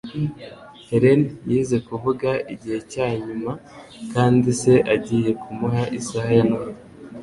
[0.89, 1.21] Helen
[1.51, 3.51] yize kuvuga igihe cyanyuma,
[4.13, 6.81] kandi se agiye kumuha isaha ya Noheri.